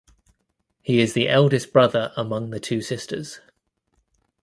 He 0.81 0.99
is 0.99 1.13
the 1.13 1.29
eldest 1.29 1.71
brother 1.71 2.11
among 2.17 2.49
the 2.49 2.59
two 2.59 2.81
sisters. 2.81 3.39